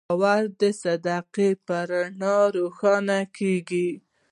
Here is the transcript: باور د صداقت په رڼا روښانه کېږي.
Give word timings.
باور 0.07 0.41
د 0.59 0.61
صداقت 0.83 1.55
په 1.67 1.75
رڼا 1.89 2.37
روښانه 2.57 3.19
کېږي. 3.37 3.89